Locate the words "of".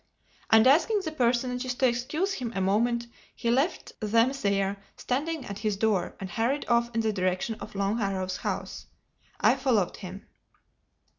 7.59-7.75